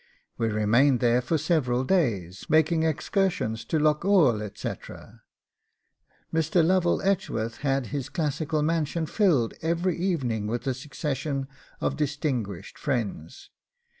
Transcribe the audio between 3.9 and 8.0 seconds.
Oel, etc. Mr. Lovell Edgeworth had